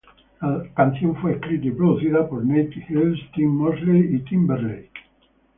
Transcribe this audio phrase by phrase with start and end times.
[0.41, 4.89] La canción fue escrita y producida por Nate Hills, Tim Mosley y Timberlake.